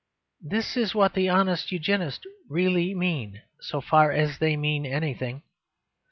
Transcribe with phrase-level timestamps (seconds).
[0.41, 5.43] This is what the honest Eugenists really mean, so far as they mean anything.